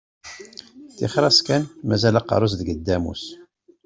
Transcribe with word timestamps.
Ṭixer-as 0.97 1.39
kan, 1.47 1.63
mazal 1.87 2.19
aqerru-s 2.19 2.53
deg 2.57 2.69
ddamus. 2.77 3.23